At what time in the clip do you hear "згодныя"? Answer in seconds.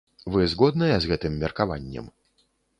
0.53-0.95